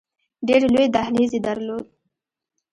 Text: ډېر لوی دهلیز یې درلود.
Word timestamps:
ډېر 0.47 0.61
لوی 0.73 0.87
دهلیز 0.95 1.31
یې 1.35 1.41
درلود. 1.47 1.85